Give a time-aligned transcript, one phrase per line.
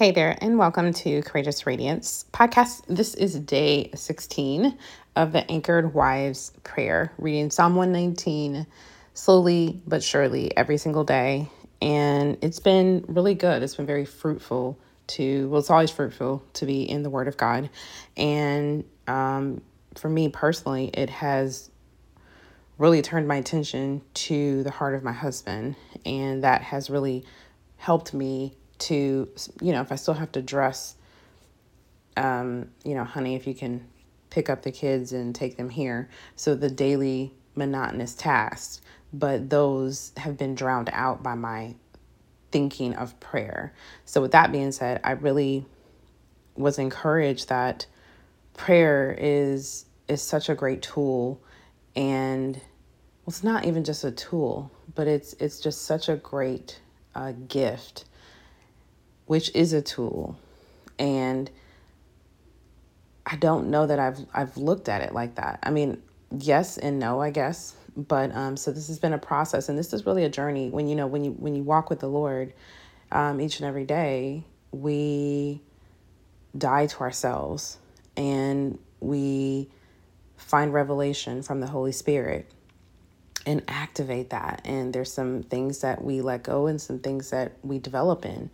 [0.00, 2.86] Hey there, and welcome to Courageous Radiance podcast.
[2.86, 4.78] This is day 16
[5.14, 8.66] of the Anchored Wives Prayer, reading Psalm 119
[9.12, 11.50] slowly but surely every single day.
[11.82, 13.62] And it's been really good.
[13.62, 14.78] It's been very fruitful
[15.08, 17.68] to, well, it's always fruitful to be in the Word of God.
[18.16, 19.60] And um,
[19.96, 21.70] for me personally, it has
[22.78, 25.76] really turned my attention to the heart of my husband.
[26.06, 27.22] And that has really
[27.76, 29.28] helped me to,
[29.60, 30.96] you know, if I still have to dress,
[32.16, 33.86] um, you know, honey, if you can
[34.30, 36.08] pick up the kids and take them here.
[36.36, 38.80] So the daily monotonous tasks,
[39.12, 41.74] but those have been drowned out by my
[42.52, 43.74] thinking of prayer.
[44.04, 45.66] So with that being said, I really
[46.56, 47.86] was encouraged that
[48.54, 51.40] prayer is is such a great tool
[51.94, 56.80] and well, it's not even just a tool, but it's it's just such a great
[57.14, 58.04] uh, gift
[59.30, 60.36] which is a tool.
[60.98, 61.48] And
[63.24, 65.60] I don't know that I've I've looked at it like that.
[65.62, 66.02] I mean,
[66.36, 67.76] yes and no, I guess.
[67.96, 70.68] But um, so this has been a process, and this is really a journey.
[70.68, 72.52] When you know when you when you walk with the Lord,
[73.12, 75.62] um, each and every day, we
[76.58, 77.78] die to ourselves,
[78.16, 79.70] and we
[80.38, 82.50] find revelation from the Holy Spirit
[83.46, 84.62] and activate that.
[84.64, 88.50] And there's some things that we let go, and some things that we develop in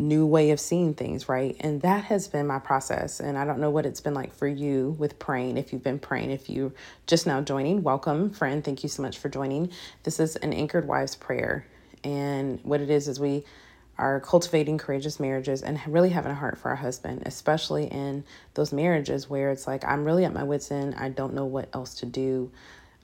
[0.00, 1.56] new way of seeing things, right?
[1.60, 3.20] And that has been my process.
[3.20, 5.56] And I don't know what it's been like for you with praying.
[5.56, 6.72] If you've been praying, if you
[7.06, 8.64] just now joining, welcome, friend.
[8.64, 9.70] Thank you so much for joining.
[10.02, 11.66] This is an Anchored Wives prayer.
[12.02, 13.44] And what it is is we
[13.98, 18.72] are cultivating courageous marriages and really having a heart for our husband, especially in those
[18.72, 20.94] marriages where it's like, I'm really at my wits' end.
[20.94, 22.50] I don't know what else to do.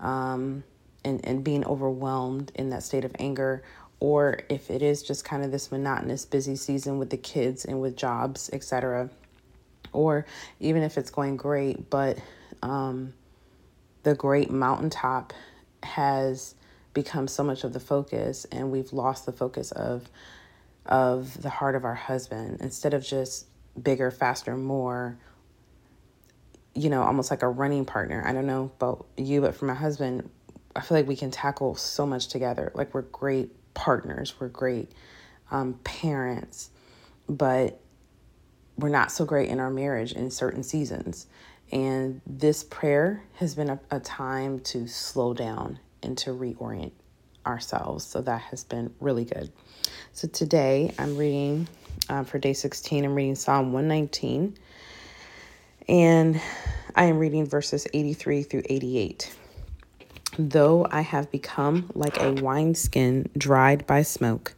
[0.00, 0.64] Um,
[1.04, 3.62] and, and being overwhelmed in that state of anger
[3.98, 7.80] or if it is just kind of this monotonous busy season with the kids and
[7.80, 9.08] with jobs etc
[9.92, 10.26] or
[10.60, 12.18] even if it's going great but
[12.62, 13.12] um,
[14.02, 15.32] the great mountaintop
[15.82, 16.54] has
[16.94, 20.08] become so much of the focus and we've lost the focus of
[20.86, 22.58] of the heart of our husband.
[22.60, 23.46] Instead of just
[23.82, 25.18] bigger faster more
[26.74, 28.22] you know almost like a running partner.
[28.26, 30.30] I don't know about you but for my husband
[30.74, 32.72] i feel like we can tackle so much together.
[32.74, 34.90] Like we're great partners, we're great
[35.52, 36.70] um, parents,
[37.28, 37.80] but
[38.76, 41.28] we're not so great in our marriage in certain seasons.
[41.70, 46.92] And this prayer has been a, a time to slow down and to reorient
[47.46, 48.04] ourselves.
[48.04, 49.52] So that has been really good.
[50.12, 51.68] So today I'm reading
[52.08, 54.56] uh, for day 16, I'm reading Psalm 119.
[55.88, 56.40] And
[56.96, 59.34] I am reading verses 83 through 88.
[60.38, 64.54] Though I have become like a wineskin dried by smoke,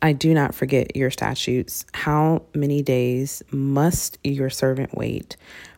[0.00, 1.84] I do not forget your statutes.
[1.92, 5.36] How many days must your servant wait?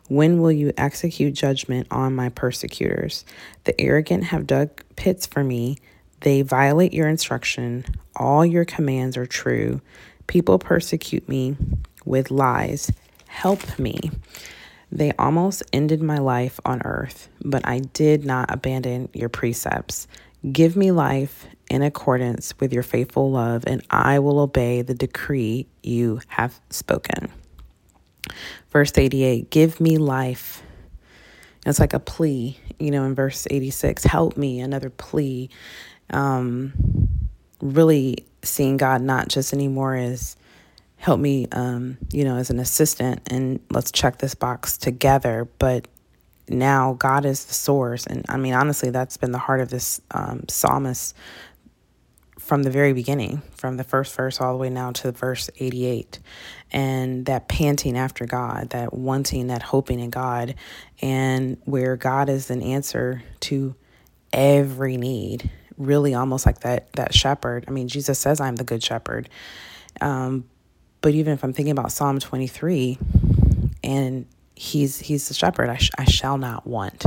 [0.09, 3.25] When will you execute judgment on my persecutors?
[3.65, 5.79] The arrogant have dug pits for me.
[6.21, 7.87] They violate your instruction.
[8.17, 9.81] All your commands are true.
[10.27, 11.57] People persecute me
[12.05, 12.93] with lies.
[13.29, 14.11] Help me.
[14.95, 20.07] They almost ended my life on earth, but I did not abandon your precepts.
[20.53, 25.67] Give me life in accordance with your faithful love, and I will obey the decree
[25.83, 27.29] you have spoken.
[28.71, 30.63] Verse 88 Give me life.
[31.67, 35.51] It's like a plea, you know, in verse 86 Help me, another plea.
[36.11, 36.73] Um,
[37.61, 40.37] really seeing God not just anymore as
[41.05, 45.47] help me, um, you know, as an assistant and let's check this box together.
[45.59, 45.87] But
[46.49, 48.07] now God is the source.
[48.07, 51.15] And I mean, honestly, that's been the heart of this um, psalmist
[52.39, 56.21] from the very beginning, from the first verse all the way now to verse 88.
[56.73, 60.55] And that panting after God, that wanting, that hoping in God,
[61.03, 63.75] and where God is an answer to
[64.33, 67.67] every need, really almost like that that shepherd.
[67.69, 69.29] I mean, Jesus says, I'm the good shepherd.
[70.01, 70.45] Um,
[71.05, 72.97] but even if I'm thinking about Psalm 23
[73.85, 74.25] and
[74.57, 77.05] he's he's the shepherd, I, sh- I shall not want.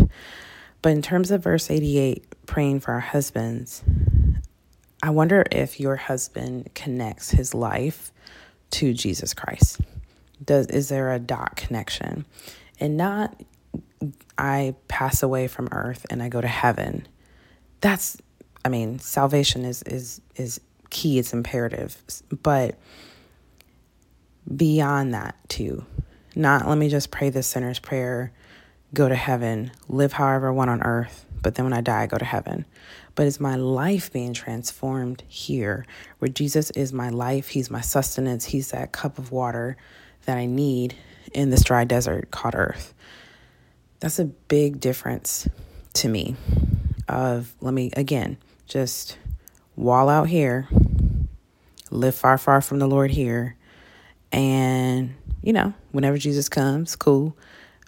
[0.83, 3.83] But in terms of verse 88, praying for our husbands,
[5.01, 8.11] I wonder if your husband connects his life
[8.69, 9.81] to Jesus Christ.
[10.45, 12.27] Does is there a dot connection?
[12.79, 13.41] And not
[14.37, 17.07] I pass away from earth and I go to heaven.
[17.81, 18.17] That's
[18.63, 20.61] I mean, salvation is is is
[20.91, 21.97] key, it's imperative.
[22.43, 22.77] But
[24.55, 25.85] beyond that too.
[26.35, 28.31] Not let me just pray the sinner's prayer
[28.93, 32.07] go to heaven, live however I want on earth, but then when I die, I
[32.07, 32.65] go to heaven.
[33.15, 35.85] But is my life being transformed here,
[36.19, 37.49] where Jesus is my life.
[37.49, 38.45] He's my sustenance.
[38.45, 39.75] He's that cup of water
[40.25, 40.95] that I need
[41.33, 42.93] in this dry desert called earth.
[43.99, 45.47] That's a big difference
[45.95, 46.35] to me.
[47.09, 49.17] Of let me again just
[49.75, 50.67] wall out here,
[51.89, 53.56] live far, far from the Lord here,
[54.31, 57.37] and you know, whenever Jesus comes, cool.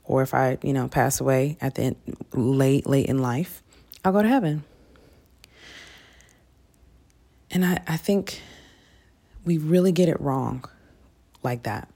[0.06, 1.95] Or if I, you know, pass away at the end,
[2.33, 3.62] late, late in life,
[4.03, 4.63] I'll go to heaven.
[7.51, 8.41] And I, I think
[9.44, 10.63] we really get it wrong
[11.44, 11.89] like that.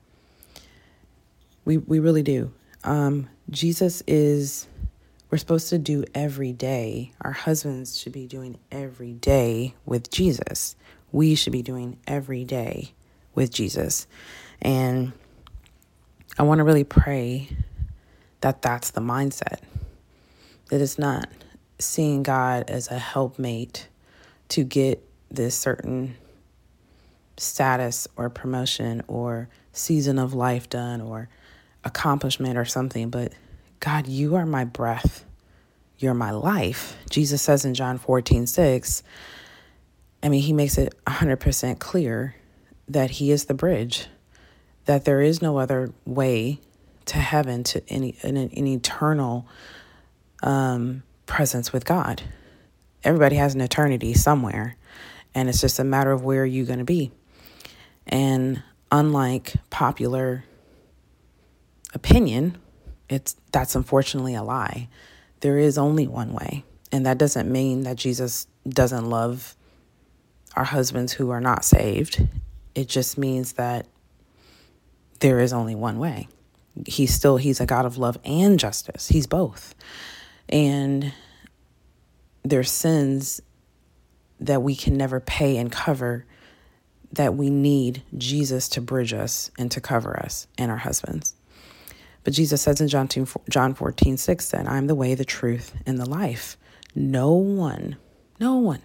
[1.66, 2.52] We we really do.
[2.84, 4.68] Um, Jesus is
[5.30, 7.14] we're supposed to do every day.
[7.22, 10.76] Our husbands should be doing every day with Jesus.
[11.12, 12.94] We should be doing every day
[13.36, 14.08] with Jesus.
[14.62, 15.14] And
[16.38, 17.50] I want to really pray
[18.42, 19.60] that that's the mindset.
[20.70, 21.30] That it's not
[21.80, 23.88] seeing God as a helpmate
[24.50, 26.16] to get this certain
[27.38, 31.30] status or promotion or season of life done or
[31.84, 33.34] accomplishment or something, but
[33.80, 35.26] God, you are my breath.
[35.98, 36.96] You're my life.
[37.10, 39.04] Jesus says in John 14, 6,
[40.22, 42.36] I mean, he makes it 100% clear
[42.94, 44.08] that he is the bridge
[44.86, 46.60] that there is no other way
[47.06, 49.48] to heaven to any an, an eternal
[50.42, 52.22] um, presence with God.
[53.04, 54.76] Everybody has an eternity somewhere,
[55.36, 57.12] and it's just a matter of where you're going to be.
[58.08, 60.46] And unlike popular
[61.94, 62.58] opinion,
[63.10, 64.90] it's that's unfortunately a lie.
[65.42, 69.56] There is only one way, and that doesn't mean that Jesus doesn't love
[70.56, 72.28] our husbands who are not saved.
[72.76, 73.88] It just means that
[75.20, 76.28] there is only one way.
[76.88, 79.08] He's still he's a God of love and justice.
[79.08, 79.76] He's both.
[80.50, 81.14] And
[82.44, 83.42] there's sins
[84.40, 86.26] that we can never pay and cover
[87.14, 91.36] that we need Jesus to bridge us and to cover us and our husbands.
[92.24, 95.74] But Jesus says in John, 2, John 14, 6 that I'm the way, the truth,
[95.86, 96.58] and the life.
[96.96, 97.98] No one,
[98.40, 98.82] no one.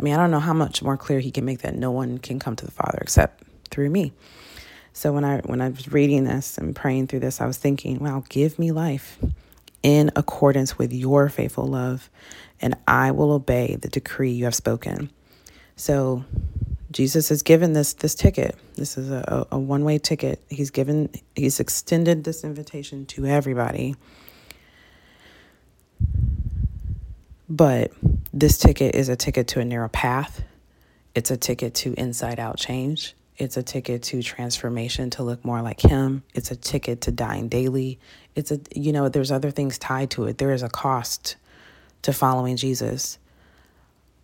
[0.00, 2.16] I mean, I don't know how much more clear he can make that no one
[2.16, 4.14] can come to the Father except through me.
[4.94, 7.98] So when I when I was reading this and praying through this, I was thinking,
[7.98, 9.18] wow, give me life
[9.82, 12.08] in accordance with your faithful love,
[12.62, 15.10] and I will obey the decree you have spoken.
[15.76, 16.24] So
[16.90, 18.56] Jesus has given this this ticket.
[18.76, 20.42] This is a, a one way ticket.
[20.48, 23.96] He's given he's extended this invitation to everybody.
[27.50, 27.92] But
[28.32, 30.42] this ticket is a ticket to a narrow path.
[31.14, 33.14] It's a ticket to inside out change.
[33.36, 36.22] It's a ticket to transformation to look more like him.
[36.34, 37.98] It's a ticket to dying daily.
[38.34, 40.38] It's a, you know, there's other things tied to it.
[40.38, 41.36] There is a cost
[42.02, 43.18] to following Jesus.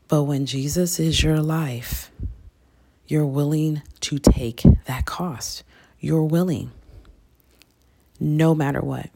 [0.09, 2.13] But when Jesus is your life,
[3.07, 5.65] you're willing to take that cost.
[5.99, 6.71] You're willing,
[8.21, 9.11] no matter what.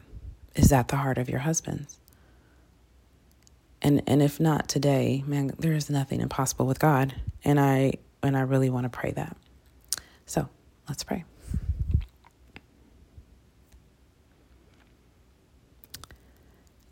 [0.55, 1.97] Is that the heart of your husband's?
[3.81, 7.15] And and if not today, man, there is nothing impossible with God.
[7.43, 9.35] And I and I really want to pray that.
[10.25, 10.47] So
[10.87, 11.23] let's pray.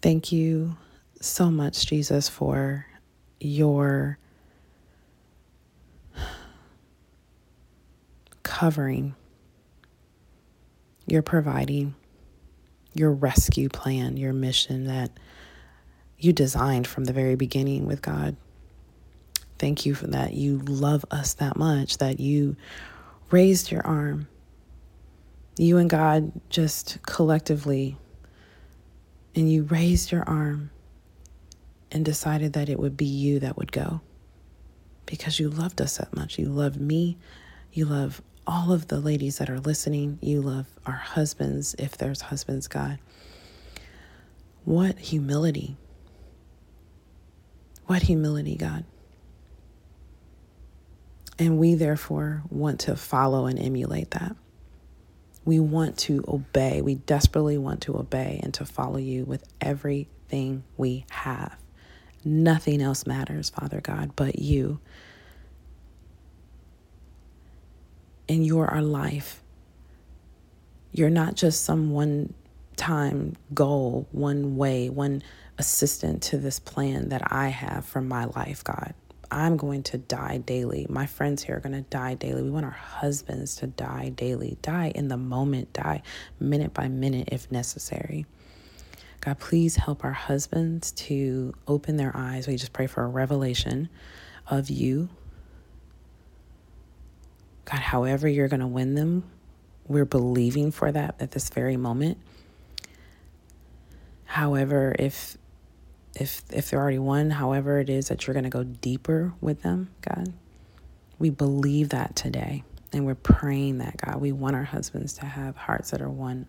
[0.01, 0.77] Thank you
[1.19, 2.85] so much, Jesus, for
[3.39, 4.17] your
[8.43, 9.15] covering,
[11.05, 11.95] your providing,
[12.93, 15.11] your rescue plan, your mission that
[16.19, 18.35] you designed from the very beginning with God.
[19.57, 20.33] Thank you for that.
[20.33, 22.55] You love us that much that you
[23.31, 24.27] raised your arm.
[25.57, 27.97] You and God just collectively,
[29.35, 30.71] and you raised your arm
[31.91, 34.01] and decided that it would be you that would go
[35.05, 36.37] because you loved us that much.
[36.37, 37.17] You love me.
[37.73, 40.19] You love all of the ladies that are listening.
[40.21, 42.99] You love our husbands, if there's husbands, God.
[44.65, 45.77] What humility.
[47.89, 48.85] What humility, God.
[51.39, 54.35] And we therefore want to follow and emulate that.
[55.43, 56.83] We want to obey.
[56.83, 61.57] We desperately want to obey and to follow you with everything we have.
[62.23, 64.79] Nothing else matters, Father God, but you.
[68.27, 69.41] And you're our life.
[70.91, 72.35] You're not just some one
[72.79, 75.21] time goal, one way, one
[75.57, 78.93] assistant to this plan that I have for my life, God.
[79.29, 80.87] I'm going to die daily.
[80.89, 82.41] My friends here are going to die daily.
[82.41, 86.01] We want our husbands to die daily, die in the moment, die
[86.39, 88.25] minute by minute if necessary.
[89.21, 92.47] God, please help our husbands to open their eyes.
[92.47, 93.89] We just pray for a revelation
[94.47, 95.09] of you.
[97.65, 99.29] God, however you're going to win them,
[99.85, 102.17] we're believing for that at this very moment.
[104.29, 105.39] However, if
[106.13, 109.63] if if they're already won however it is that you're going to go deeper with
[109.63, 110.33] them, God,
[111.17, 112.63] we believe that today.
[112.93, 116.45] And we're praying that, God, we want our husbands to have hearts that are one.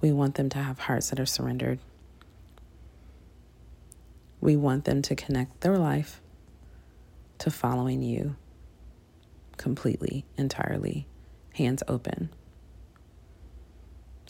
[0.00, 1.80] We want them to have hearts that are surrendered.
[4.40, 6.22] We want them to connect their life
[7.40, 8.36] to following you
[9.58, 11.06] completely, entirely,
[11.52, 12.30] hands open,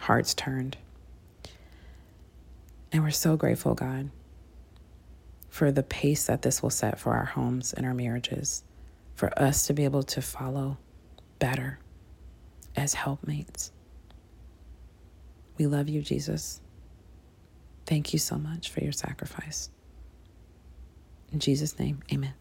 [0.00, 0.78] hearts turned.
[2.94, 4.10] And we're so grateful, God,
[5.48, 8.62] for the pace that this will set for our homes and our marriages,
[9.16, 10.78] for us to be able to follow
[11.40, 11.80] better
[12.76, 13.72] as helpmates.
[15.58, 16.60] We love you, Jesus.
[17.84, 19.70] Thank you so much for your sacrifice.
[21.32, 22.34] In Jesus' name, amen.